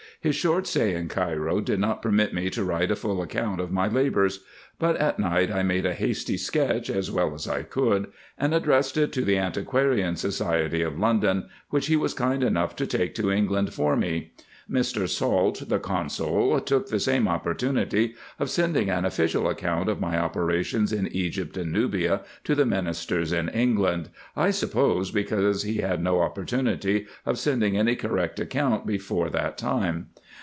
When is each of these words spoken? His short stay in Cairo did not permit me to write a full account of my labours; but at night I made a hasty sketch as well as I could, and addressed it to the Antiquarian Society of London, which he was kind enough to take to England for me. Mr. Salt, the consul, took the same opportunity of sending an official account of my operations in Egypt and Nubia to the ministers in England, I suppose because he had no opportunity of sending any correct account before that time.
His 0.19 0.35
short 0.35 0.67
stay 0.67 0.93
in 0.93 1.07
Cairo 1.07 1.61
did 1.61 1.79
not 1.79 2.03
permit 2.03 2.31
me 2.31 2.51
to 2.51 2.63
write 2.63 2.91
a 2.91 2.95
full 2.95 3.23
account 3.23 3.59
of 3.59 3.71
my 3.71 3.87
labours; 3.87 4.41
but 4.77 4.95
at 4.97 5.17
night 5.17 5.49
I 5.51 5.63
made 5.63 5.83
a 5.83 5.95
hasty 5.95 6.37
sketch 6.37 6.91
as 6.91 7.09
well 7.09 7.33
as 7.33 7.47
I 7.47 7.63
could, 7.63 8.11
and 8.37 8.53
addressed 8.53 8.97
it 8.97 9.11
to 9.13 9.23
the 9.25 9.37
Antiquarian 9.39 10.15
Society 10.15 10.83
of 10.83 10.99
London, 10.99 11.49
which 11.71 11.87
he 11.87 11.95
was 11.95 12.13
kind 12.13 12.43
enough 12.43 12.75
to 12.75 12.85
take 12.85 13.15
to 13.15 13.31
England 13.31 13.73
for 13.73 13.95
me. 13.95 14.33
Mr. 14.69 15.09
Salt, 15.09 15.67
the 15.67 15.79
consul, 15.79 16.57
took 16.61 16.87
the 16.87 16.99
same 16.99 17.27
opportunity 17.27 18.15
of 18.39 18.49
sending 18.49 18.89
an 18.89 19.03
official 19.03 19.49
account 19.49 19.89
of 19.89 19.99
my 19.99 20.17
operations 20.17 20.93
in 20.93 21.07
Egypt 21.07 21.57
and 21.57 21.73
Nubia 21.73 22.21
to 22.45 22.55
the 22.55 22.65
ministers 22.65 23.33
in 23.33 23.49
England, 23.49 24.07
I 24.37 24.51
suppose 24.51 25.11
because 25.11 25.63
he 25.63 25.77
had 25.77 26.01
no 26.01 26.21
opportunity 26.21 27.05
of 27.25 27.37
sending 27.37 27.75
any 27.75 27.97
correct 27.97 28.39
account 28.39 28.87
before 28.87 29.29
that 29.31 29.57
time. 29.57 30.07